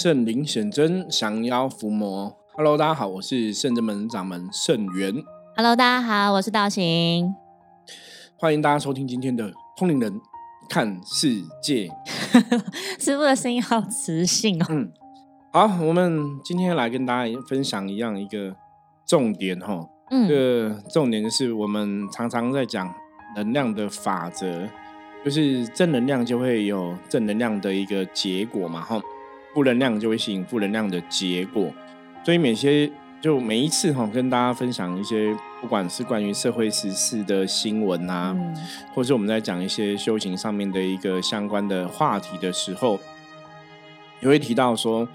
[0.00, 2.32] 圣灵显真，降妖伏魔。
[2.54, 5.12] Hello，大家好，我是圣真门掌门圣元。
[5.56, 7.34] Hello，大家好，我是道行。
[8.36, 10.20] 欢迎大家收听今天的通灵人
[10.68, 11.90] 看世界。
[13.00, 14.66] 师傅的声音好磁性哦。
[14.68, 14.92] 嗯，
[15.52, 18.54] 好，我们今天来跟大家分享一样一个
[19.04, 19.84] 重点哈。
[20.12, 22.94] 嗯，这个重点就是我们常常在讲
[23.34, 24.68] 能量的法则，
[25.24, 29.02] 就是正能量就会有正能量的一个结果嘛哈。
[29.54, 31.72] 负能量就会吸引负能量的结果，
[32.24, 38.36] 所以每些就每一次哈，跟大家分享一些不管是关于社会时事的新闻啊，
[38.94, 42.98] 或是我们在讲一些修行上面的一个相关的话题的时候，
[44.20, 45.08] 也会提到说，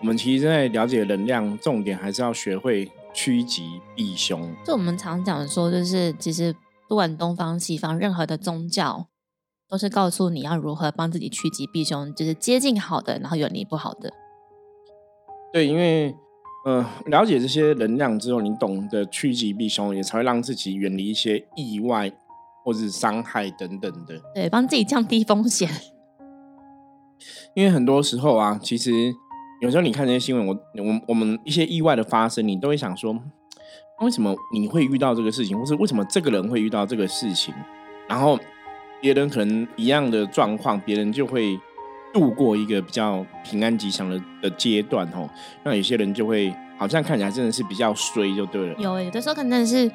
[0.00, 4.50] 我们其实在了解能量，重点还是要学会趋吉避凶。
[4.64, 6.54] 就我们常讲说，就是其实
[6.88, 9.08] 不管东方西方，任何的宗教。
[9.70, 14.12] 都是告诉你要如何帮自己趋吉避凶，就是接近好的，然后远离不好的。
[15.52, 16.12] 对，因为
[16.66, 22.10] 呃，了解这些能量之后，你懂得趋吉避凶，也才会让自己远离一些意外
[22.64, 24.20] 或是伤害等等的。
[24.34, 25.70] 对，帮自己降低风险。
[27.54, 29.14] 因为很多时候啊，其实
[29.60, 33.16] 有时候你看这些新闻，我我我们一些意外的发生，你都会想说，
[34.00, 37.54] 为什么你会遇到这个事情，或是为什么这个人会遇到这个事情，
[38.08, 38.36] 然后。
[39.00, 41.58] 别人可能一样的状况，别人就会
[42.12, 45.28] 度过一个比较平安吉祥的的阶段哦。
[45.64, 48.74] 那有些人就会好像看起来真的是比较衰，就对了。
[48.78, 49.90] 有有的时候可能是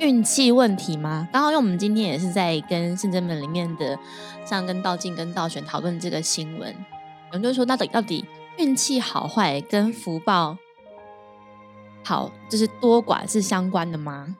[0.00, 1.28] 运气问题吗？
[1.32, 3.98] 刚好因为我们今天也是在跟圣真门里面的
[4.44, 8.24] 像跟道静跟道玄讨论这个新闻，有人就说到底到底
[8.58, 10.56] 运气好坏跟福报
[12.04, 14.36] 好就是多寡是相关的吗？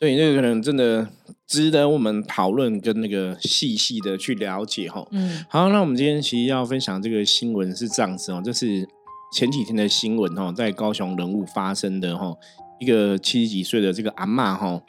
[0.00, 1.06] 对，那个可能真的
[1.46, 5.06] 值得我们讨论跟那个细细的去了解哈。
[5.10, 8.88] 嗯，好，那我们今天其实要分享这个新闻是这样子哦，这是
[9.30, 12.34] 前几天的新闻哈，在高雄人物发生的哈，
[12.80, 14.80] 一个七十几岁的这个阿妈哈，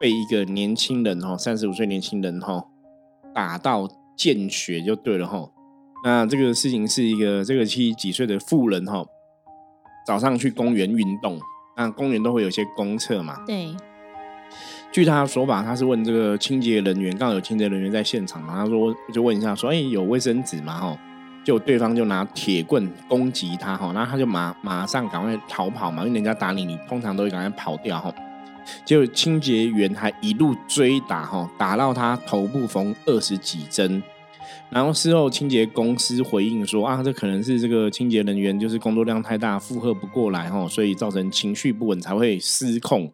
[0.00, 2.64] 被一个年轻人哈，三十五岁年轻人哈
[3.32, 5.48] 打到见血就对了哈。
[6.04, 9.06] 那这个事情是一个这个七十几岁的妇人哈，
[10.04, 11.38] 早上去公园运动，
[11.76, 13.72] 那公园都会有些公厕嘛，对。
[14.92, 20.78] 据他的说法，他是问这个清洁人员，刚好有清洁人员在现场嘛，他说就问一下，说哎有卫生纸吗？
[20.78, 20.98] 哈，
[21.42, 28.12] 就对方就拿铁棍攻击他，哈，然后他就马马上赶快逃跑嘛，因为人家打你，你通常都会赶快跑掉，哈，
[28.84, 34.02] 结果清洁员还一路追打，哈，打到他头部缝二十几针。
[34.72, 43.12] 然后事后清洁公司回应说啊，这可能是这个清洁人员就是工作量太大，负荷不过来哦，所以造成情绪不稳才会失控。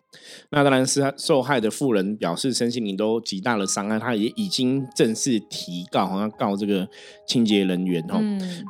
[0.51, 6.89] 那当然是受害的妇人表示身心灵都极大的伤害，他也已经正式提告，好像告这个
[7.27, 8.21] 清洁人员哈。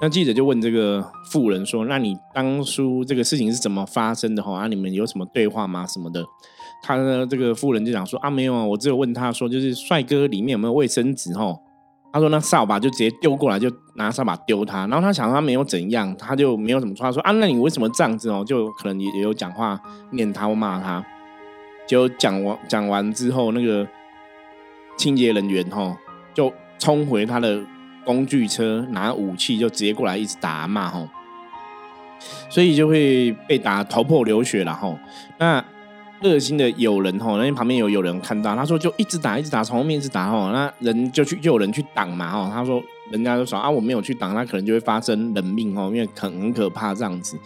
[0.00, 4.60] 那记者就问这个妇人说：“那你当初这个事情是怎么发生的哈？
[4.60, 5.86] 啊，你们有什么对话吗？
[5.86, 6.24] 什么的？”
[6.82, 11.54] 他呢，这个妇人就讲说：“啊，没有啊，我只有问他说，就是帅哥里面有没有卫生纸哈。”
[12.10, 14.86] 他说：“那扫把就直接丢过来，就拿扫把丢他。
[14.86, 17.04] 然后他想他没有怎样，他就没有怎么说。
[17.04, 19.78] 他说：‘啊，那你为什么这样子哦？’就可能也也有讲话
[20.10, 21.04] 念他或骂他。
[21.86, 23.86] 就讲完讲完之后，那个
[24.96, 25.96] 清洁人员哈
[26.32, 27.60] 就冲回他的
[28.04, 31.06] 工具车，拿武器就直接过来一直打骂哈，
[32.48, 34.98] 所以就会被打头破流血了哈。
[35.38, 35.64] 那。”
[36.20, 42.82] 热心的有人吼，那旁边有有人看到，他说就一直打，一直打，从后面一直打吼，那人就去就有人去挡嘛吼，他说。
[43.10, 47.36] 人家就说啊，我没有去挡，那可能就会发生人命哦，因为很很可怕这样子。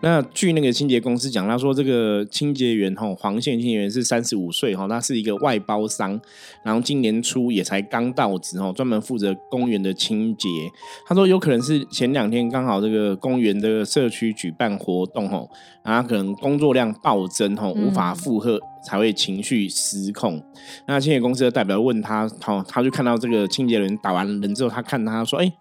[0.00, 6.20] 那据那个清洁公司讲，他说这个清洁员哈，黄线清洁员是三十五岁哈，他是一个外包商，
[6.64, 10.48] 然后今年初也才刚到职哦，专门负责公园的清洁。
[11.06, 15.48] 他说有可能是前两天刚好这个公园的社区举办活动哦，
[15.84, 18.58] 然后可能工作量暴增哦，无法负荷。
[18.84, 20.42] 才会情绪失控。
[20.86, 25.52] 那清洁公司的代表问他，他他就看到这个清洁人打完人之后，他看他说：“哎，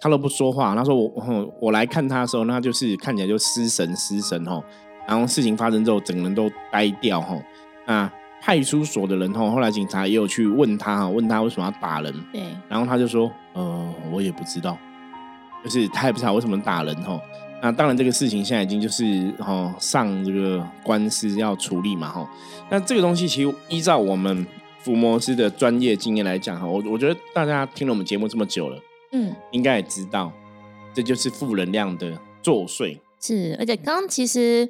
[0.00, 4.62] 他都不说话。”他说：“我我来看他的时候，那就是看起来就失神失神吼。
[5.06, 7.40] 然后事情发生之后，整个人都呆掉吼。
[7.86, 8.10] 那
[8.40, 12.12] 派出所的人吼，后来警察也有去问他哈，问他为什么要打人。
[12.32, 12.42] 对。
[12.68, 14.76] 然后他就说：“呃，我也不知道，
[15.62, 17.20] 就是他也不知道为什么打人吼。”
[17.62, 22.30] 那当然，这个事情现在已经就是哈上这个官司要处理嘛哈。
[22.70, 24.46] 那这个东西其实依照我们
[24.80, 28.78] 伏魔师的专业经验来讲哈，我我觉得大家听了我们节目这么久了，
[29.12, 30.30] 嗯，应该也知道，
[30.92, 32.12] 这就是负能量的
[32.42, 32.98] 作祟。
[33.18, 34.68] 是，而且刚刚其实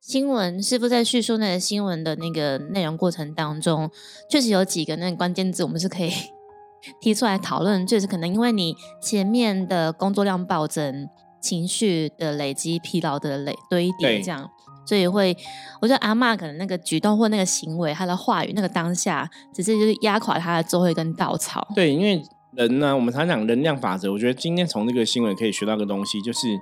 [0.00, 3.90] 新闻师傅在叙述那个新闻的那个内容过程当中，
[4.30, 6.10] 确实有几个那个关键字，我们是可以
[7.02, 7.86] 提出来讨论。
[7.86, 11.06] 确实可能因为你前面的工作量暴增。
[11.44, 14.50] 情绪的累积、疲劳的累堆对叠，这样，
[14.86, 15.36] 所以会，
[15.82, 21.68] 我觉得阿妈可能那个举动或那个行为，她的话语，那个当下，只是就是压垮她的最后一根稻草。
[21.74, 26.58] 对，因为人呢，我们常讲能量法则，我觉得今天从这个新闻可以学到个东西，就是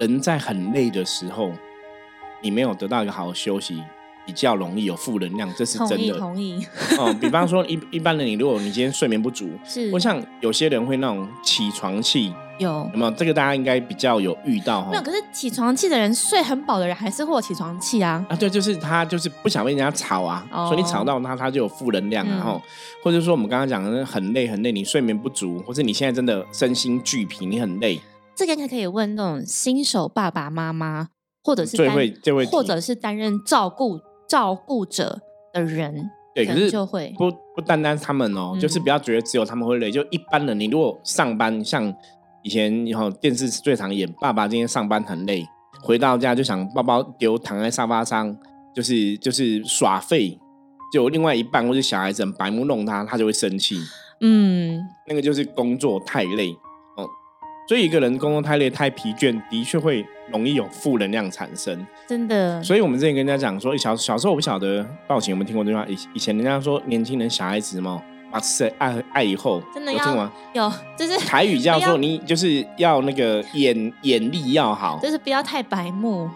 [0.00, 1.52] 人在很累的时候，
[2.42, 3.80] 你没有得到一个好的休息，
[4.28, 6.18] 比较容易有负能量，这是，真的。
[6.18, 6.62] 同意，
[6.98, 12.68] 哦，比方说一一般的，你如果你今天睡眠不足，是我像有些人会那种起床气，有。
[12.92, 13.10] 有没有？
[13.12, 15.02] 这个大家应该比较有遇到哈没有，。
[15.02, 18.22] 可是起床气的人，睡很饱的人还是会有起床气啊。
[18.28, 22.60] 啊，对，就是他就是不想被人家吵啊，哦所以你吵到他，他就有负能量啊，嗯然后、
[23.02, 27.98] 或者说我们刚刚讲的很累很累，你睡眠不足，或者你现在真的身心俱疲，你很累，
[28.36, 31.08] 这个应该可以问那种新手爸爸妈妈，
[31.42, 33.98] 或者是最担会最会或者是担任照顾
[34.28, 35.20] 照顾者
[35.52, 41.92] 的人，对，可是就会不不单单是他们哦，嗯就是不要觉得只有他们会累，就一般人，你如果上班像
[42.42, 45.44] 以前以后电视最常演，爸爸今天上班很累，
[45.82, 48.36] 回到家就想包包丢躺在沙发上，
[48.74, 50.38] 就是就是耍废，
[50.92, 53.76] 就另外一半或者小孩子很白目弄他，他就会生气。
[54.20, 56.67] 嗯，那个就是工作太累哦，
[57.68, 61.86] 所以一个人工作太累、太疲倦，的确会容易有负能量产生。
[62.06, 70.32] 真的，所以我们之前跟人家讲说，小小时候我不晓得道奇有没有听过这句话，以以前人家说年轻人、小孩子嘛，把吃爱爱以后，真的要有听吗？
[70.54, 76.26] 有，就是台语叫做你就是要那个眼眼力要好，就是不要太白目，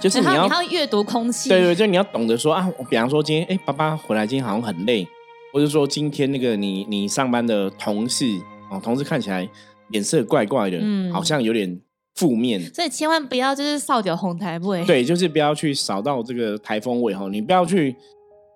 [0.00, 5.06] 就是你要你要阅读空气，对对，就你要懂得说啊，我比方说今天哎，爸爸回来今天好像很累，
[5.52, 8.26] 或者说今天那个你你上班的同事
[8.68, 9.48] 哦，同事看起来
[9.90, 11.80] 脸色怪怪的，嗯好像有点
[12.14, 12.60] 负面。
[12.74, 17.94] 所以千万不要就是扫掉红台位，对，就是不要去扫到这个台风尾哈，你不要去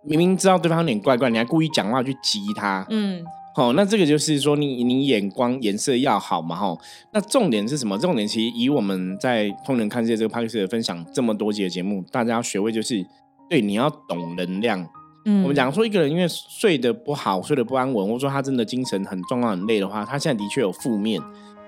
[0.04, 3.24] 明明知道对方有点怪怪，你还故意讲话去激他，嗯，
[3.56, 6.76] 哦，那这个就是说你你眼光颜色要好嘛，哈。
[7.12, 7.96] 那重点是什么？
[7.98, 13.04] 重点其实以我们在通人看世界这个 p a c k a e 分享这么多集的节目，大家要学会就是，
[13.48, 14.86] 对，你要懂能量。
[15.24, 21.20] 嗯我们讲说一个人因为睡得不好，睡得不安稳，或者说他真的精神很状况很累的话，他现在的确有负面。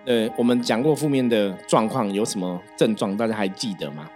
[0.04, 4.08] 呃，我们讲过负面的状况有什么症状，大家还记得吗？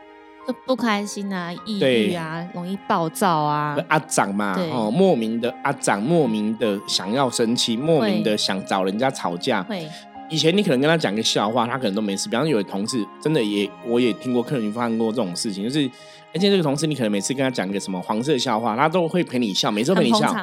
[0.47, 9.87] 就不开心啊，抑郁啊，容易暴躁啊，阿长嘛，对哦，莫名的阿长，莫名的想要生气，莫名的想找人家吵架，会，
[10.29, 12.29] 以前你可能跟他讲个笑话，他可能都没事。
[12.29, 15.89] 比方说，有的同事真的也，我也听过客人发生过这种事情，就是，
[16.33, 20.35] 而且这个同事你可能每次跟他讲一个什么黄色笑话，他都会陪你笑，每次都陪你笑。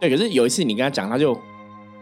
[0.00, 1.36] 对，可是有一次你跟他讲，他就，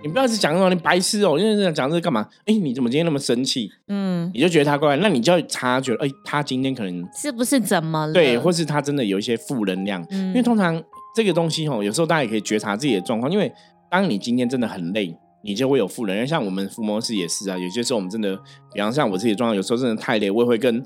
[0.02, 2.26] 你不要一直讲那种你白痴哦，因为讲这个干嘛？
[2.46, 3.70] 哎，你怎么今天那么生气？
[3.88, 8.12] 嗯，你就觉得他怪怪，那你就要察觉，哎，他今天可能是不是怎么了？
[8.12, 10.04] 对，或是他真的有一些负能量。
[10.10, 10.82] 嗯因为通常
[11.14, 13.52] 这个东西吼，有时候大家也可以觉察自己的状况，因为
[13.90, 16.26] 当你今天真的很累，你就会有负能量。
[16.26, 18.34] 像我们伏魔师也是啊，有些时候我们真的，
[18.72, 20.84] 比方像我自己的状况，有时候真的太累，我也会跟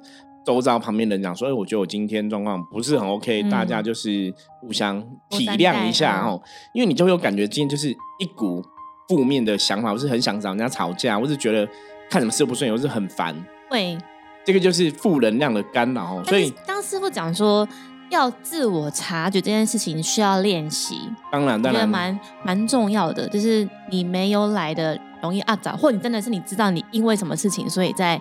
[0.49, 4.99] 周遭旁边人讲说，哎，我觉得我今天状况不是很 OK，、嗯大家就是互相
[5.29, 6.41] 体谅一下哦，
[6.73, 8.65] 因为你就会有感觉今天就是一股
[9.09, 11.69] 负面的想法，我是很想找人家吵架，我是觉得
[12.09, 13.37] 看什么事都不顺眼，我是很烦，
[13.69, 13.99] 会。
[14.47, 17.69] 这个就是负能量的干扰哦，所以但是刚师傅讲说，
[18.09, 20.99] 要自我察觉这件事情需要练习，
[21.31, 21.87] 当然当然。
[21.87, 23.29] 蛮蛮重要的。
[23.29, 28.19] 就是你没有来的容易啊早，或你真的是你知道你因为什么事情，所以在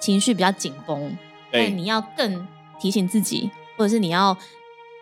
[0.00, 1.16] 情绪比较紧绷，对
[1.58, 2.46] 但你要更
[2.78, 4.36] 提醒自己，或者是你要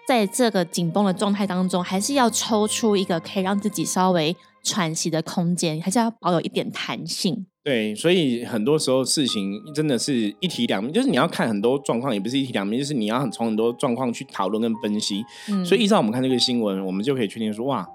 [0.06, 7.46] 在这个紧绷的状态当中，还是要抽出一个可以让自己稍微喘息的空间，还是要保有一点弹性。
[7.62, 15.24] 对，所以很多时候事情真的是一体两面，就是你要看很多状况，也不是一体两面，就是你要很从很多状况去讨论跟分析。
[15.48, 17.86] 嗯，所以依照我们看这个新闻，我们就可以确定说，哇，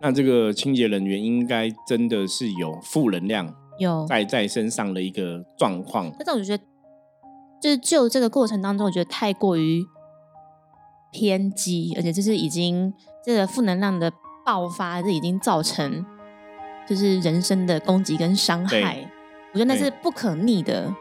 [0.00, 6.12] 那这个清洁人员应该真的是有负能量有在在身上的一个状况。
[6.18, 6.64] 但是我觉得，
[7.62, 9.86] 就是就这个过程当中，我觉得太过于
[11.12, 12.92] 偏激，而且就是已经
[13.24, 14.12] 这个负能量的
[14.44, 16.04] 爆发，这已经造成
[16.88, 19.08] 就是人生的攻击跟伤害。
[19.52, 20.92] 我觉得那是不可逆的。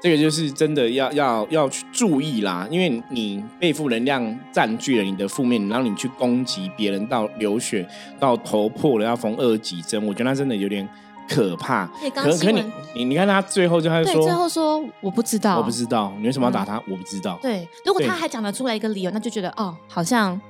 [0.00, 7.86] 这个就是真的要要要去注意啦，因为你被负能量占据了你的负面，然后你去攻击别人到流血，
[8.18, 10.88] 到头破了要缝二级针，我觉得那真的有点
[11.28, 11.86] 可怕。
[12.14, 12.64] 可可你
[12.94, 17.38] 你你看他最后就他就对说，最后说我不知道，我不知道你为什么要打他，我不知道。
[17.40, 20.40] 对，如果他还讲得出来一个理由，那就觉得哦，好像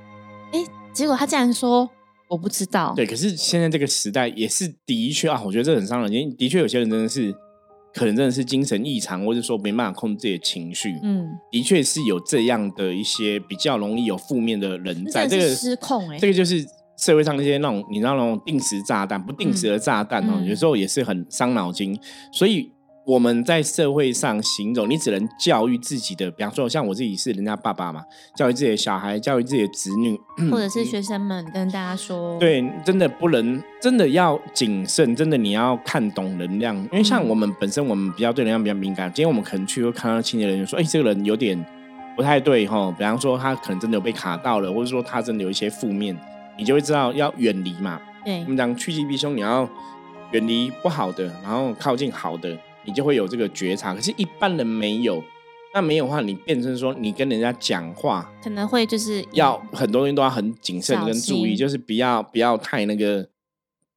[0.51, 0.59] 哎，
[0.93, 1.89] 结果他竟然说
[2.27, 2.93] 我不知道。
[2.95, 7.33] 对，可是现在这个时代也是的确啊，我觉得这很伤人，因为的确有些人真的是
[7.93, 10.99] 可能真的是精神异常，或者说没办法控制自己的情绪。
[11.01, 16.65] 嗯，的确是有这样的一些比较容易有负面的人在，这个失控哎这个就是
[16.97, 20.45] 社会上那些那种你知道那种定时炸弹、不定时的炸弹哦，嗯。
[20.45, 21.97] 有时候也是很伤脑筋。
[22.31, 22.71] 所以
[23.05, 28.01] 我们在社会上行走，你只能教育自己的，比方说像我自己是人家爸爸嘛，
[28.35, 41.63] 教育自己的小孩，教育自己的子女，或者是学生们跟大家说，对，真的不能，真的要谨慎，真的你要看懂能量，因为像我们本身我们比较对能量比较敏感，今天我们可能去会看到清洁人员说，哎，这个人有点
[42.15, 46.17] 不太对哈，比方说他可能真的有被卡到了，或者说他真的有一些负面，
[46.57, 48.01] 你就会知道要远离嘛。
[48.23, 49.69] 对，我们讲趋吉避凶，你要
[50.31, 52.57] 远离不好的，然后靠近好的。
[52.87, 55.23] 你就会有这个觉察，可是，一般人没有。
[55.73, 63.27] 那没有的话，你变成说，你跟人家讲话，可能会就是要很多东西都要很谨慎跟注意，就是不要不要太那个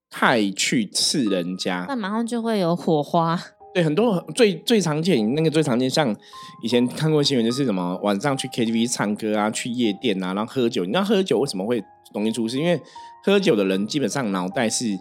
[0.09, 3.39] 太去刺人家，那马上就会有火花。
[3.75, 6.15] 对，很多最最常见那个最常见，像
[6.63, 10.85] 以前看过新闻，就是什么晚上去 KTV 唱歌啊，去夜店啊，然后喝酒。
[10.85, 11.83] 你知道喝酒为什么会
[12.13, 12.59] 容易出事？
[12.59, 12.81] 因为
[13.25, 14.99] 喝酒的人基本上脑袋是。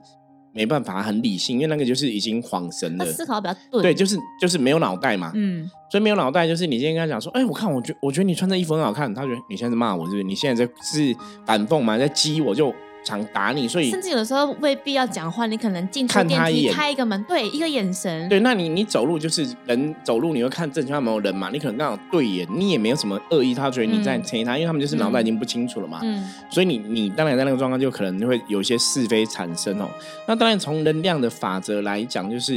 [0.53, 3.83] 没办法，很理性，因为那个就是已经恍神了，思考比较钝。
[3.83, 5.31] 对，就是就是没有脑袋嘛。
[5.35, 10.23] 嗯，所以没有脑袋，就是你今天跟他讲说，哎，我看，我觉我觉得你穿这衣服很好看，他觉得你现在在骂我，是不是？
[10.23, 12.73] 你现在在是反讽嘛，在激我，就。
[13.07, 21.49] 想打你，所以甚至有的时候未必要讲话，你可能进出电梯开一个门，对，一个眼神，对，那你你走路就是人走路，你会看正前方有没有人嘛？
[21.49, 26.01] 你可能刚好对眼，你也没有什么恶意，他觉得你在催他，因为他们就是脑袋已经不清楚了嘛。
[26.03, 26.21] 嗯，
[26.51, 29.87] 所以你你当然在那个状况就可能会有一些是非产生哦。
[30.27, 32.55] 那当然从能量的法则来讲，就是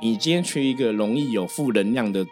[0.00, 2.26] 你今天去一个容易有负能量的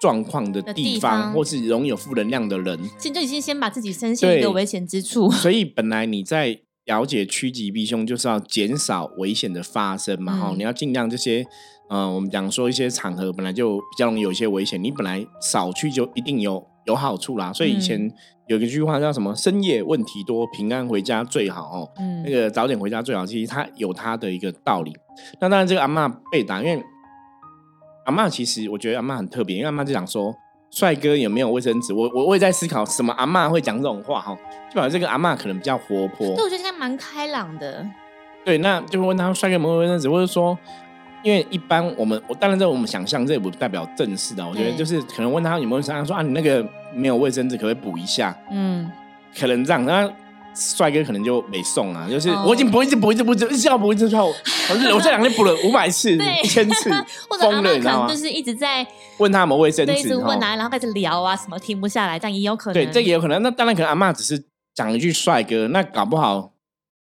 [0.00, 5.30] 状况的地方，或是容易有负能量的人，其实就已经先把自己身陷一个危险之处。
[5.30, 6.58] 所以本来你在。
[6.84, 10.36] 了解趋吉避凶，就是要减少危险的发生嘛。
[10.36, 11.44] 哈，你要尽量这些，
[11.88, 17.52] 呃，我们讲说一些场合本来就比较容易有一些危险，你本来少去就一定有有好处啦。
[17.52, 18.12] 所以以前
[18.48, 21.88] 有一句话叫什么“深夜问题多，平安回家最好”哦。
[21.98, 24.92] 嗯，那个早点回家最好，其实它有它的一个道理。
[25.40, 26.82] 那当然，这个阿妈被打，因为
[28.06, 30.34] 阿妈其实我觉得阿妈很特别，因为阿妈就讲说。
[30.72, 31.92] 帅哥有没有卫生纸？
[31.92, 34.36] 我我我也在思考，什么阿妈会讲这种话哈？
[34.70, 36.34] 就表示这个阿妈可能比较活泼。
[36.34, 37.86] 对，我觉得应该蛮开朗的。
[38.42, 40.58] 对，那就会问他帅哥有没有卫生纸，或者说，
[41.22, 44.44] 因为一般我们我当然在我们想象，这也不代表正式的。
[44.48, 48.34] 我觉得就是可能问他有没有他说啊，你那个没有卫生纸，可不可以补一下？
[48.50, 48.90] 嗯，
[49.38, 50.10] 可能这样那。
[50.54, 56.90] 帅哥可能就没送啊，就是我已经补一次补一次补一次，一直要补一次之后，我 我这两天补了五百次、一千次，
[57.40, 58.08] 疯了，你知道吗？
[58.08, 58.86] 就是一直在
[59.18, 62.74] 问他们卫生纸，一直问啊，然后开始聊啊，什么停不下来，但也有可能。
[62.74, 63.42] 对，这也有可能。
[63.42, 64.44] 那当然可能阿妈只是
[64.74, 66.52] 讲一句帅哥，那搞不好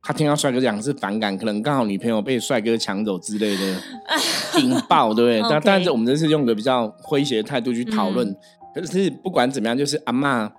[0.01, 3.81] 他听到帅哥讲是反感，可能刚好女朋友被帅哥抢走之类的
[4.61, 5.49] 引爆，对不对？
[5.49, 8.33] 但但是我们这是用个比较诙谐的态度去讨论。
[8.73, 10.49] 可是不管怎么样，就是阿妈。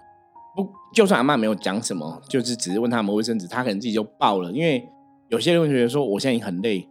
[0.93, 4.53] 不，就算阿妈没有讲什么，就是只是问他们卫生纸，他可能自己就爆了。
[4.53, 4.87] 因为
[5.29, 6.87] 有些人觉得说，我现在已经很累，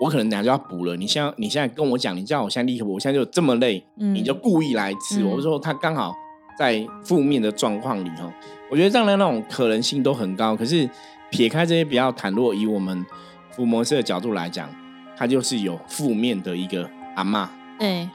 [0.00, 0.96] 我可能等下就要补了。
[0.96, 5.24] 你现在你现在跟我讲，你叫我现在立刻补，我现在就这么累，你就故意来吃。
[5.24, 6.14] 我说他刚好
[6.56, 8.32] 在负面的状况里哈，
[8.70, 10.56] 我觉得这样的那种可能性都很高。
[10.56, 10.88] 可是
[11.30, 13.04] 撇开这些比较坦若，以我们
[13.50, 14.68] 福摩斯的角度来讲，
[15.16, 17.50] 他就是有负面的一个阿妈。
[17.78, 18.08] 对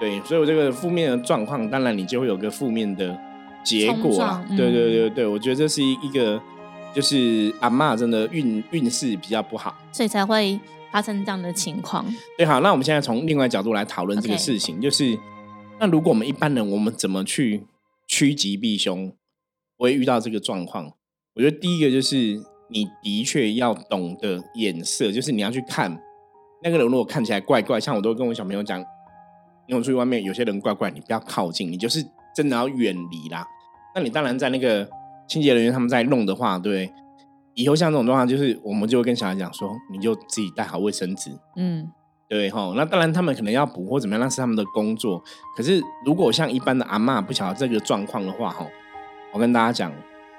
[0.00, 3.16] 对，所以我这个负面的状况，当然你就会有个负面的。
[3.64, 6.40] 结果啦，对对对对，我觉得这是一个，
[6.92, 10.58] 就是阿妈真的运运势比较不好，所以才会
[10.90, 12.04] 发生这样的情况。
[12.36, 15.16] 对，好，那我们现在从另外角度来讨论这个事情，就是
[15.78, 17.64] 那如果我们一般人，我们怎么去
[18.08, 19.12] 趋吉避凶，
[19.76, 20.92] 不会遇到这个状况？
[21.34, 25.96] 我觉得第一个就是你的确要懂得眼色，就是你要去看
[26.64, 28.80] 那个人如果看起来怪怪，像我都跟我小朋友讲，
[29.68, 32.04] 因为我出去外面有些人怪怪，你不要靠近，你就是。
[32.34, 33.46] 真的要远离啦，
[33.94, 34.88] 那你当然在那个
[35.28, 36.92] 清洁人员他们在弄的话，对，
[37.54, 41.90] 以后像这种状况，就是我们就会跟小孩讲说，你就自己带好卫生纸，嗯，
[42.28, 42.72] 对哈。
[42.76, 45.22] 那当然他们可能要补或怎么样，那是他们的工作。
[45.56, 48.66] 可是如果像一般的阿妈不晓得这个状况的话，哈，
[49.32, 49.92] 我跟大家讲，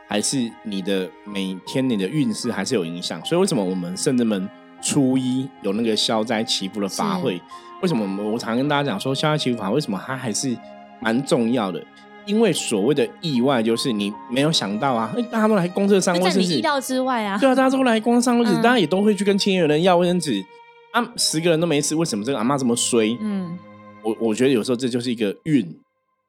[0.08, 3.24] 还是你的每天你的运势还是有影响。
[3.24, 4.50] 所以为什么我们圣人们
[4.82, 7.42] 初一有那个消灾祈福的法会？
[7.82, 9.70] 为什么我常跟大家讲说消灾祈福法？
[9.70, 10.58] 为什么它还是？
[11.04, 11.84] 蛮重要的，
[12.26, 17.38] 因为所谓的意外就是你没有想到啊，大家都来公厕上卫生纸，意料之外啊。
[17.38, 20.44] 对啊，大家都来公厕上卫生纸，大家也都会去跟亲友人要卫生纸
[20.92, 21.06] 啊。
[21.18, 23.18] 十个人都没吃，为什么这个阿妈这么衰？
[23.20, 23.58] 嗯，
[24.02, 25.68] 我我觉得有时候这就是一个运。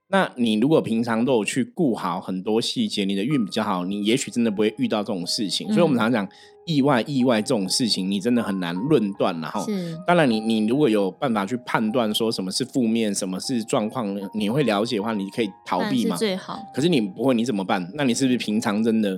[0.09, 5.69] 那你如果平常都有去顾好很多细节，你的运比较好，你也许真的不会遇到这种事情。
[5.69, 6.35] 所以我们常常讲。
[6.67, 9.39] 意外，意外这种事情，你真的很难论断。
[9.39, 9.67] 然后，
[10.07, 16.17] 当然，你你如果有办法去判断说什么是负面，什么是状况，你会了解的话，你可以逃避嘛。
[16.17, 16.59] 最好。
[16.75, 17.87] 可是你不会，你怎么办？
[17.93, 19.11] 那你是不是平常真的，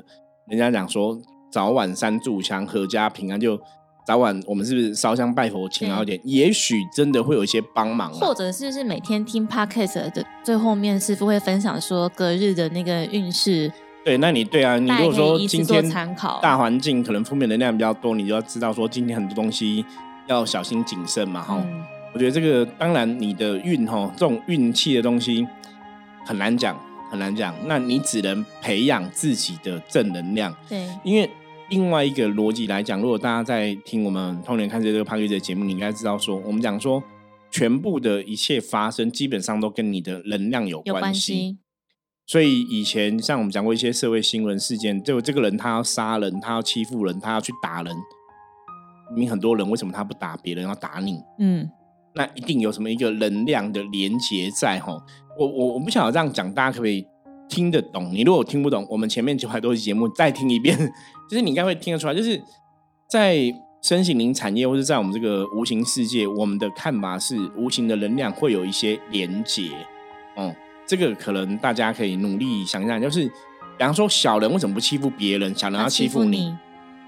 [0.49, 1.16] 人家讲说
[1.52, 3.57] 早晚三炷香，阖家平安，就
[4.06, 6.20] 早晚我们是不是烧香拜佛勤劳一点？
[6.22, 8.08] 也许真的会有一些帮忙。
[8.12, 13.72] 或者是是每天听 podcast 的最后面，师傅会分享说隔日的那个运势。
[14.04, 19.84] 对，那你对啊，你如果说今天参考大环境可能负面能量比较多，你就要知道说今天很多东西
[20.28, 21.60] 要小心谨慎嘛，哈。
[22.14, 25.44] 我觉得这个当然你的运哈，这种运气的东西
[26.25, 27.52] 很难讲，很难讲。
[27.66, 30.54] 那你只能培养自己的正能量。
[30.68, 31.28] 对，因为
[31.68, 37.02] 另外一个逻辑来讲，如果大家在听我们通年看这个 p a r 的节目，你应该知道说，我们讲说
[37.50, 41.58] 全部的一切发生，基本上都跟你的能量有关系。
[42.25, 47.96] 所以以前像我们讲过一些社会新闻事件，就这个人他要杀人，他要欺负人，他要去打人，
[49.16, 51.20] 你很多人为什么他不打别人，要打你？
[51.38, 51.68] 嗯，
[52.14, 55.00] 那一定有什么一个能量的连接在哈。
[55.38, 57.04] 我我我不晓得这样讲，大家可不可以
[57.49, 58.11] 听得懂？
[58.12, 60.76] 你如果听不懂，我们前面九百多期节目再听一遍，
[61.31, 62.15] 就是你应该会听得出来。
[62.15, 62.41] 就是
[63.09, 63.37] 在
[63.83, 69.71] 身心灵产业，或者在我们这个无形世界，我们的看法是无形的能量会有一些连接，
[70.35, 70.55] 哦。
[70.88, 73.33] 这个可能大家可以努力想象，就是，比
[73.81, 76.55] 方说小人为什么不欺负别人，小人要欺负你；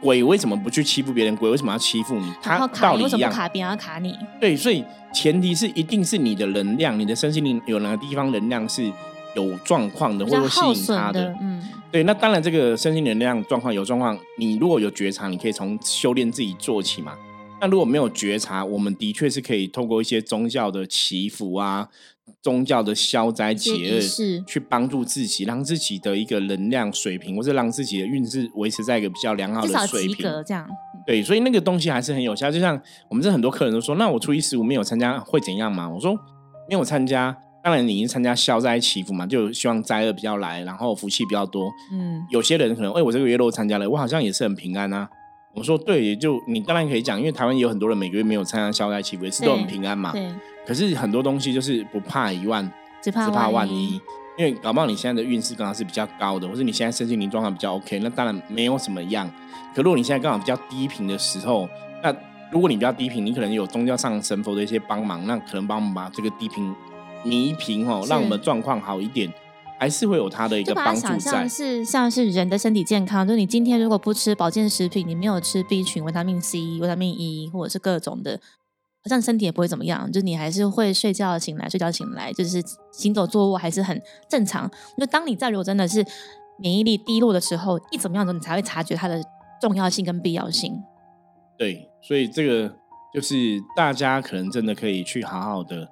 [0.00, 2.32] 鬼为什么不去欺负别人，鬼为什么要欺负你？
[2.42, 4.16] 他道理一样，卡别人要卡你。
[4.40, 8.90] 对，所以前提是一定是你的能量，你的身心灵有哪个地方能量是
[9.38, 11.34] 有状况的，或者吸引他的。
[11.40, 12.02] 嗯，对。
[12.02, 17.14] 那当然，这个身心能量状况有状况，你如果有觉察，你可以从修炼自己做起嘛。
[17.60, 21.88] 那如果没有觉察，我们的确是可以透过一些宗教的祈福啊。
[22.42, 30.16] 宗教的消灾解厄，去帮助自己，让自己的一个能量水平，或是让自己的运势维持在一个比较良好的水平。
[30.46, 30.68] 这样，
[31.06, 32.50] 对，所以那个东西还是很有效。
[32.50, 35.88] 就像我们这很多客人都说，那我初一十五没有参加会怎样吗？
[35.88, 36.14] 我说
[36.68, 41.70] 没有参加，当然你已经参加消灾祈福嘛，就希望灾厄比较来，然后福气比较多。
[41.92, 45.08] 嗯，有些人可能，哎，我这个月都参加了，我好像也是很平安啊。
[45.54, 50.12] 我说对，就你当然可以讲，因为台湾有很多人每个月没有参加消灾祈福，也是都很平安嘛。
[50.12, 50.30] 对。
[50.66, 52.70] 可是很多东西就是不怕一万，
[53.02, 54.00] 只怕万一。
[54.36, 59.28] 因为搞不好你现在的运势刚好是比较高的，或是你现在身心灵状况比较 OK，那当然没有什么样。
[59.74, 61.68] 可如果你现在刚好比较低频的时候，
[62.04, 62.14] 那
[62.52, 66.72] 如果你比较低频，你可能有宗教上神佛的一些帮忙，那可能帮我们把这个低频
[67.24, 69.32] 弥平哦，让我们状况好一点，
[69.78, 71.48] 还是会有它的一个帮助在。
[71.48, 78.40] 是像是人的身体健康，就是你今天如果不吃保健食品，你没有吃 B 群、维他命 C、维他命 E，或者是各种的。
[79.04, 82.60] 好像身体也不会怎么样，就你还是会睡觉醒来，睡觉醒来，就是
[82.92, 84.68] 行走坐卧还是很正常。
[84.98, 86.04] 就当你在如果真的是
[86.58, 89.22] 免疫力低落的时候，一怎么样的你才会察觉它的
[89.60, 90.82] 重要性跟必要性。
[91.56, 92.74] 对，所以这个
[93.14, 95.88] 就是大家可能真的可以去好好的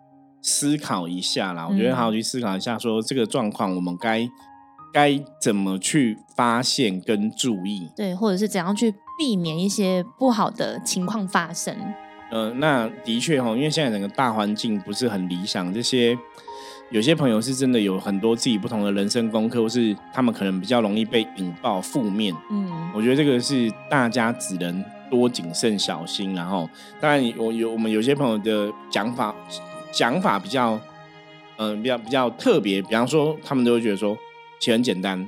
[0.47, 1.67] 思考一下啦。
[1.69, 4.29] 我觉得好好去思考一下，说这个状况我们该
[4.93, 11.77] 该怎么去发现跟注意，对，或者是怎样去避免一些不好的情况发生。
[12.31, 16.17] 呃，那的确哈，因为现在整个大环境不是很理想，这些
[16.91, 22.35] 有些朋友是真的有很多自己不同的人生功课，或是他们可能比较容易被引爆负面。
[22.51, 26.35] 嗯，我觉得这个是大家只能多谨慎小心。
[26.35, 26.69] 然后，
[27.01, 29.35] 当然我有我们有些朋友的讲法
[29.97, 30.79] 讲法比较，
[31.57, 34.15] 嗯，比较比较特别，比方说他们都会觉得说，
[34.61, 35.19] 其实很简单，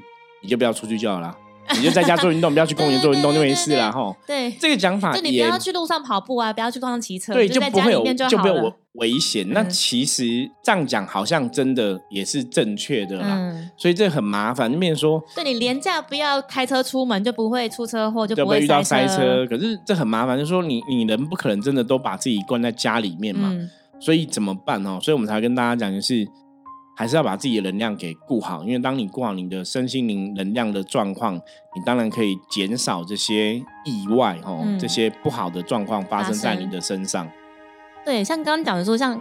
[0.42, 1.34] 你就不要出去就好了。
[1.76, 4.14] 你就在家做运动，不要去公园做运动就没事了哈。
[4.26, 9.46] 对，这个讲法，就你不要去路上跑步啊，不要去路上骑车，对，就不会有就不有危险。
[9.50, 13.52] 那其实这样讲好像真的也是正确的啦。
[13.76, 19.46] 所以这很麻烦，就变说，对你廉价不要开车出门，就不会出车祸，就不会遇到塞车。
[19.46, 23.54] 可是这很麻烦，就是说你你人不可能真的都把自己关在家里面嘛。
[24.00, 24.98] 所以怎么办哦？
[25.02, 26.26] 所以我们才跟大家讲就是。
[26.96, 37.30] 还是要把自己的能量给顾好，因为当你顾好你的身心灵能量的状况，你当然可以减少这些意外哦，这些不好的状况发生在你的身上。
[38.04, 39.16] 对，像刚刚讲的说，像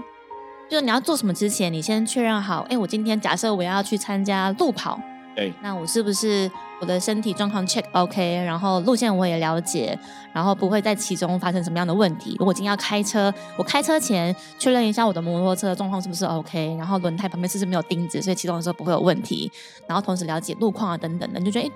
[0.67, 4.99] 就是你要做什么之前，你先确认好，哎，我今天假设我要去参加路跑。
[5.35, 9.97] 对，那我是不是我的身体状况 check OK，然后路线我也了解，
[10.31, 12.35] 然后不会在其中发生什么样的问题？
[12.37, 19.51] 如果今天要开车，我开车前确认一下我的摩托车状况是不是 OK，然后轮胎旁边是不是没有钉子，所以启动的时候不会有问题。
[19.87, 21.71] 然后同时了解路况啊等等的，你就觉得，哎，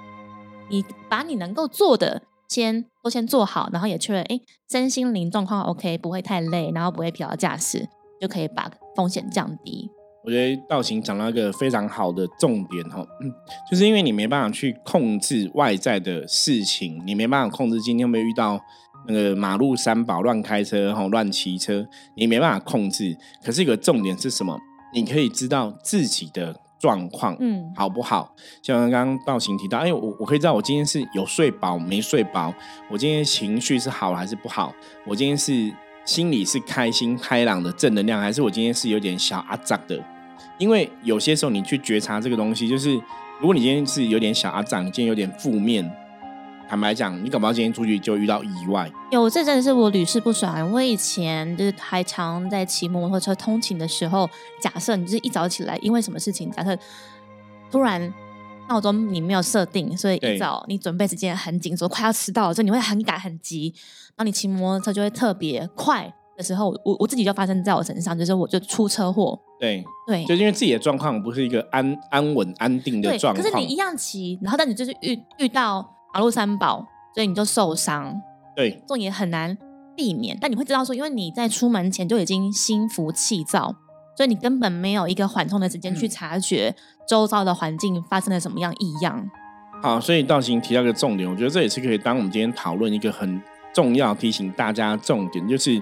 [0.70, 7.88] 你把你能够做的先都先做好，然后也确认，哎，身心灵状况 OK，不会太累，然后不会疲劳驾驶，
[8.22, 9.90] 就可以把风险降低。
[10.24, 13.06] 我觉得道行讲到一个非常好的重点哈，
[13.70, 18.60] 就是因为你没办法去控制外在的事情，你没办法控制今天没有遇到
[19.08, 23.18] 那个马路三宝乱开车哈乱骑车，你没办法控制。
[23.44, 24.60] 可是一个重点是什么？
[24.94, 28.36] 你可以知道自己的状况，嗯，好不好？
[28.62, 32.54] 像刚刚道行提到，哎，我我可以知道我今天是有睡饱没睡饱，
[32.92, 34.72] 我今天情绪是好还是不好，
[35.08, 35.74] 我今天是
[36.06, 40.04] 心里是开心开朗的正能量，还是我今天是有点小阿杂的？
[40.58, 42.94] 因为有些时候你去觉察这个东西，就是
[43.40, 45.90] 如果你今天是有点小阿杂，你今天有点负面。
[46.70, 48.90] 坦白讲，你搞不好今天出去就遇到意外。
[49.12, 50.72] 有，这真的是我屡试不爽。
[50.72, 54.30] 我以前就是还常在骑摩托车通勤的时候，
[54.62, 56.78] 假设你就是一早起来，因为什么事情，假设
[57.70, 58.14] 突然
[58.72, 63.74] 闹钟你没有设定，所以一早你准备时间很紧，说快要迟到了，所以你会很赶很急，
[64.16, 69.40] 然后你骑摩托车就会特别快的时候，我我自己就发生在我身上，就是我就出车祸。
[69.60, 75.98] 对对，就因为自己的状况不是一个安安稳安定的状况，可是你一样骑，然后但你就是遇遇到。
[76.14, 78.14] 马路三宝，所以你就受伤。
[78.54, 79.58] 对，这种也很难
[79.96, 80.38] 避免。
[80.42, 83.74] 但你会知道说，因为你在出门前就已经心浮气躁，
[84.22, 86.76] 所以你根本没有一个缓冲的时间去察觉
[87.08, 89.28] 周遭的环境发生了什么样异样。
[89.82, 93.42] 好，所以道行提到一个重点，我觉得这也是可以当我们今天讨论一个很
[93.74, 95.82] 重要提醒大家重点，就是。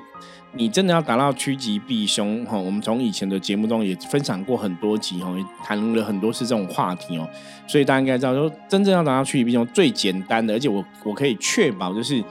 [0.51, 2.57] 你真的要达到趋吉避凶哈？
[2.57, 7.29] 我们从以前的节目中也分享过很多集哈，也谈论了很多次这种话题哦。
[7.67, 12.23] 所以大家应该知道，说真正要达到趋吉避凶，最简单的，而且我我可以确保，就是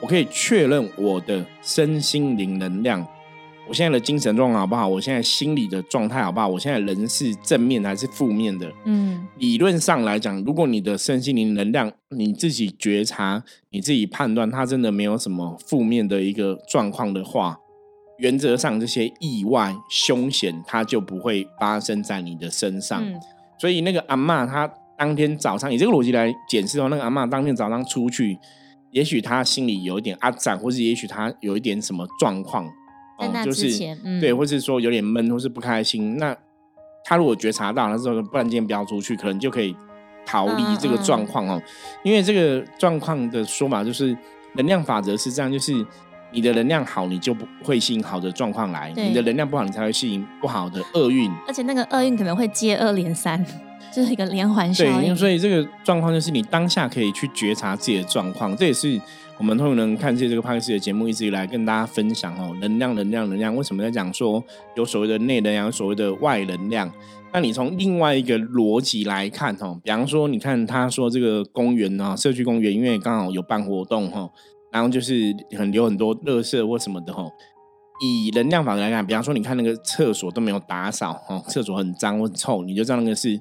[0.00, 3.06] 我可以确认我的身心灵能量，
[3.68, 4.86] 我现在的精神状况好不好？
[4.86, 6.46] 我现在心理的状态好不好？
[6.46, 8.72] 我现在人是正面还是负面的？
[8.84, 17.58] 嗯，理论上来讲，如果你的身心灵能量你自己觉察、你自己判断，它真的没有什么负面的一个状况的话。
[18.18, 23.04] 原则上，这些意外凶险，它就不会发生在你的身上。
[23.60, 28.38] 所以，那个阿妈她当天早上以这个逻辑来解释的话，那个阿妈当天早上出去，
[28.90, 32.66] 也许她心里有一点阿展，或是也许她有一点什么状况，
[33.18, 33.70] 哦，就是
[34.20, 36.16] 对，或是说有点闷，或是不开心。
[36.16, 36.36] 那
[37.04, 39.74] 他如果觉察到了之后，不然今天不要出去，可能就可以
[40.24, 41.60] 逃离这个状况哦。
[42.02, 44.16] 因为这个状况的说法就是
[44.54, 45.86] 能量法则是这样，就是。
[46.32, 51.30] 你的能量好，你就不会吸引好的状况来；你的能量不好，你才会吸引不好的厄运。
[51.46, 53.42] 而且那个厄运可能会接二连三，
[53.96, 55.14] 就是一个连环效应。
[55.14, 58.54] 对，所以这个状况就是你当下可以去觉察自己的状况。
[58.54, 59.00] 这也是
[59.38, 63.56] 我们通能看见这个帕克斯的节目一直以来跟大家分享哦，能量、能量、能量。
[63.56, 64.44] 为什么在讲说
[64.76, 66.92] 有所谓的内能量，有所谓的外能量？
[67.32, 74.28] 那你从另外一个逻辑来看哦，比方说，你看他说这个公园啊，社区公园，因为刚好有办活动哈。
[74.72, 77.24] 然后就是很有很多垃圾或什么的哈，
[78.02, 83.38] 以能量法来看，比方说你看那个厕所都没有打扫哦，厕所很脏或臭，你就知道那个是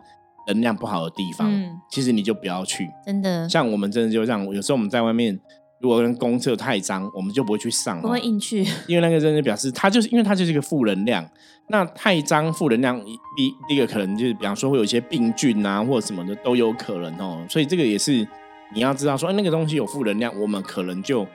[0.47, 1.51] 能量不好的地方。
[1.51, 2.89] 嗯，其实你就不要去。
[3.05, 5.39] 真的，像我们真的就这样，有时候我们在外面，
[5.79, 11.27] 如果跟公厕太脏，我们就不会去上，不会硬去， 因为那个真的表示它就是因为它就是一个负能量。
[11.69, 12.99] 那太脏负能量，
[13.35, 18.27] 第第一个可能就是比方说会有一些病菌啊或者什么的都有可能哦，所以这个也是。
[18.73, 21.25] 你要知道，说那个东西有负能量，我们可能就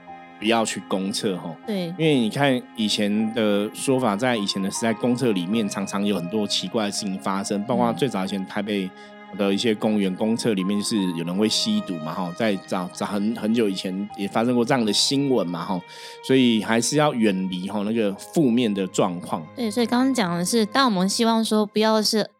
[0.40, 1.55] 不要去公厕哈。
[1.66, 8.90] 对，因为你看以前的说法，在以前的时代，公厕里面常常有很多奇怪的事情发生，包括最早以前台北
[9.37, 15.81] 的一些公园公厕里面是有人会吸毒嘛哈，在早早很很久以前也发生过这样的新闻嘛哈，
[16.24, 19.46] 所以还是要远离哈那个负面的状况。
[19.55, 22.31] 对，所以刚刚讲的是，当我们希望说不要是。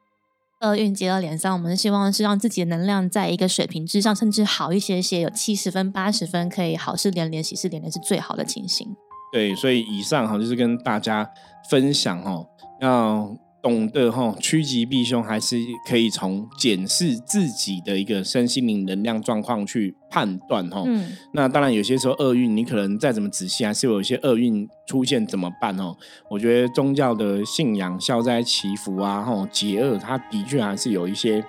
[0.61, 8.87] 厄运接到脸上，我们希望是让自己的能量在一个水平之上，甚至好一些些，有七十分、八十分，可以好事连连、喜事连连，是最好的情形。
[9.33, 11.31] 对，所以以上哈就是跟大家
[11.69, 12.47] 分享哦，
[12.81, 13.37] 要。
[13.63, 20.83] 懂得哈趋吉避凶，还是可以从检视自己的一个身心灵能量状况去判断哈。
[20.87, 25.95] 嗯，那当然有些时候厄运，你可能再怎么仔细，还是有一些厄运出现，怎么办哦？
[26.31, 31.45] 我觉得宗教的信仰消灾祈福啊，哈解厄，它的确还是有一些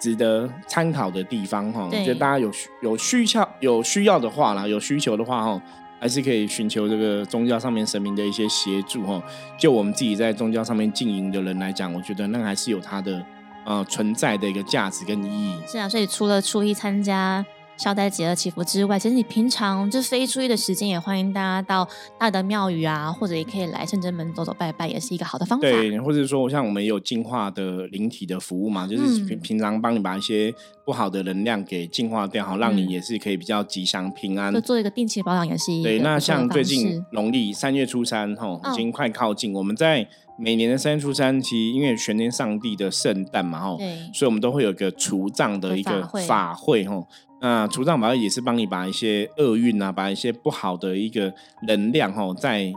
[0.00, 1.84] 值得参考的地方哈。
[1.84, 2.50] 我觉得大家有
[2.82, 5.62] 有需要有需要的话啦，有需求的话哈。
[6.00, 9.22] 还是可以寻求这个宗教上面神明的一些协助哈。
[9.58, 13.24] 就我们自己在宗教上面经营的人来讲，我觉得那还是有它的
[13.64, 15.56] 呃存在的一个价值跟意义。
[15.66, 17.44] 是啊，所以除了初一参加。
[17.78, 21.88] 消灾解厄祈福之外，其实你平常就非注意的时间，也欢迎大家到
[22.18, 25.62] 大的庙宇啊，或者也可以来圣真门走走拜拜，也是一个好的方法。
[25.62, 30.52] 对，或者说像我们也有净化的灵体的服务嘛，就是平平常帮你把一些
[30.84, 34.52] 不好的能量给净化掉，好让你也是可以比较吉祥平安。
[34.52, 36.00] 就做一个定期保养也是一对。
[36.00, 40.04] 那像最近农历三月初三，哈，已经快靠近，我们在
[40.36, 43.76] 每年的三月初三，其实因为全天上帝的圣诞嘛，哈，
[44.12, 47.06] 所以我们都会有一个除障的一个法会，哈。
[47.40, 51.32] 那除障法也是帮你把一些厄运啊，把一些不好的一个
[51.66, 52.72] 能量哈，在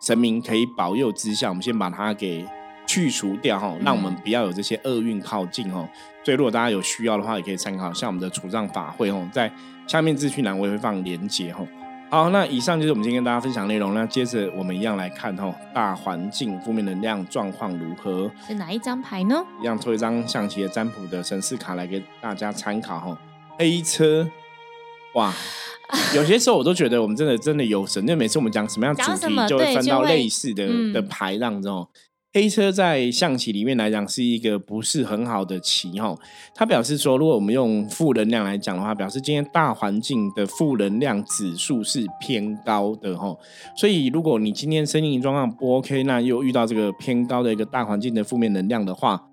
[0.00, 2.46] 神明可以保佑之下，我们先把它给
[2.86, 5.88] 去除掉哈，让我们不要有这些厄运靠近哦。
[6.24, 9.50] 所以如果大家有需要的话，也可以参考像我们的除障法会哦，在
[9.86, 11.66] 下面资讯栏我也会放连结哈。
[12.10, 13.92] 好，那以上就是我们今天跟大家分享内容。
[13.92, 18.30] 那接着我们一样来看哈，大环境负面能量状况如何？
[18.46, 19.44] 是哪一张牌呢？
[19.60, 23.18] 一样抽一张象棋的占卜的神士卡来给大家参考哈。
[23.58, 24.30] 黑车，
[25.14, 25.34] 哇，
[26.14, 31.88] 有些时候我都觉得我们真的真的有神，因为每次我们讲什么样主题，就会翻到类似的的牌这样子哦。
[32.32, 36.16] 黑车在象棋里面来讲是一个不是很好的棋哈，
[36.54, 43.36] 他表示说，如果我们用负能量来讲的话，表示今天大环境的负能量指数是偏高的哈，
[43.76, 49.24] 所以如果你今天生意状况不 OK，那又遇到这个偏高的一个大环境的负面能量的话。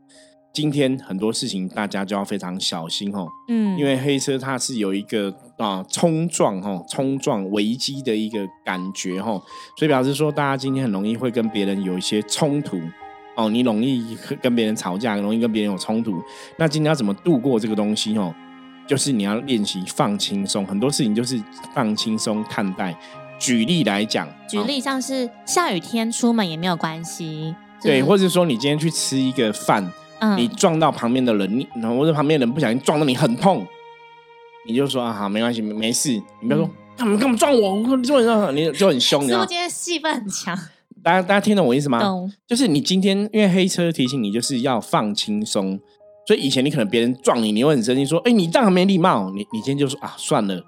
[0.55, 9.31] 今天很多事情大家就要非常小心哦，嗯，因为黑车它是有一个啊冲撞哈冲撞危机的一个感觉哈，
[9.77, 12.79] 所以表示说大家今天很容易会跟别人有一些冲突
[13.35, 16.23] 哦，你容易跟别人吵架，容易跟别人有冲突。
[16.57, 18.33] 那今天要怎么度过这个东西哦？
[18.87, 21.37] 就是你要练习放轻松，很多事情就是
[21.73, 22.97] 放轻松看待。
[23.37, 29.91] 举例来讲，举例像是下雨天出门也没有关系，对，或者说你今天去吃一个饭。
[30.37, 33.65] 你撞到旁边的人，你或者旁边人不小心撞到你很痛，
[34.67, 39.27] 你就说啊好没关系没事，你不要说干嘛干嘛撞我，我做人你就很凶。
[39.27, 40.57] 是我今天戏份很强，
[41.03, 42.01] 大家大家听懂我意思吗？
[42.47, 45.79] 就是你今天因为黑车提醒你就是要放轻松，
[46.25, 50.63] 所以以前你可能别人撞你，你会很生气说哎你这样很没礼貌，你你今天就说啊算了。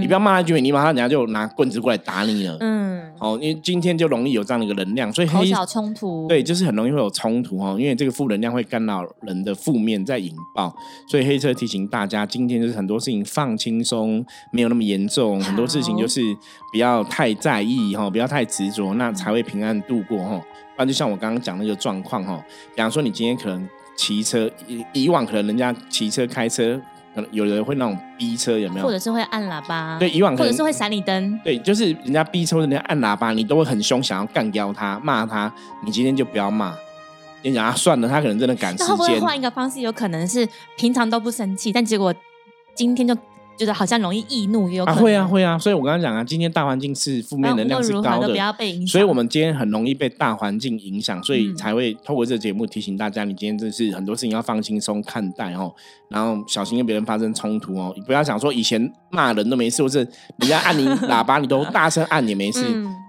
[0.00, 2.56] 你不要骂他句，你骂他，人家就拿棍子过来打你了。
[2.60, 6.26] 嗯，好，因为今天就容易有这样的一个能量，所以很小冲突。
[6.26, 10.74] 对，就是很容易会有冲突哦，因为这个负能量会干扰人的负面在引爆，
[11.06, 16.22] 所以黑车提醒大家，今天就是很多事情放轻松，没有那么严重，很多事情就是
[16.72, 20.38] 不要太在意哈，不要太执着，那才会平安度过哈。
[20.38, 22.42] 不然就像我刚刚讲那个状况哈，
[22.74, 23.68] 比方说你今天可能
[23.98, 26.80] 骑车，以以往可能人家骑车开车。
[27.14, 28.86] 可能有人会那种逼车，有没有？
[28.86, 29.96] 或者是会按喇叭？
[29.98, 31.38] 对，以往或者是会闪你灯。
[31.44, 35.52] 对，就是人家逼车，人家按喇叭，你都会很凶，想要干掉他，骂他。
[35.84, 36.74] 你今天就不要骂，
[37.42, 38.88] 你讲啊，算了，他可能真的赶时间。
[38.88, 39.80] 会不会换一个方式？
[39.80, 42.14] 有可能是平常都不生气，但结果
[42.74, 43.16] 今天就。
[43.58, 48.88] 觉得好像容易易怒，有可能会啊会啊，所以我刚刚讲啊，今天大环境是负面能量是高的，不要被影响。
[48.88, 55.72] 所以我们今天很容易被大环境影响，所以才会透过这个节目提醒大家，你今天真是很多事情要放轻松看待哦，
[56.08, 59.98] 然后小心跟别人发生冲突哦，你不要想说以前骂人都没事，或是
[60.38, 62.60] 人家按你 喇叭你都大声按也没事，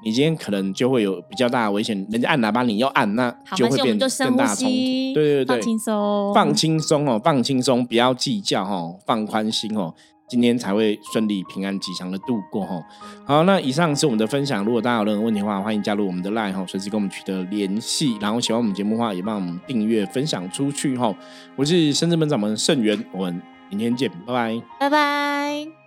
[0.04, 4.74] 你今天可能就会有比较大的危险，人家按喇叭你要按，那就会变更大冲突。
[5.14, 9.94] 对对对，放轻松，放轻松哦，放轻松，不要计较哦，放宽心哦。
[10.28, 12.84] 今天才会顺利、平安、吉祥的度过哈。
[13.26, 14.64] 好，那以上是我们的分享。
[14.66, 18.18] 如果大家有任何问题的话，欢迎加入我们的 LINE 哈，随时跟我们取得联系。
[18.20, 21.14] 然后喜欢我们节目的话，也帮我们订阅、分享出去哈。
[21.56, 25.85] 我是深圳本掌门盛元，我们明天见，拜拜，拜拜。